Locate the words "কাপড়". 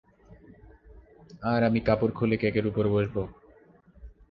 1.87-2.13